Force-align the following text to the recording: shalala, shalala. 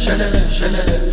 shalala, 0.00 0.40
shalala. 0.48 1.09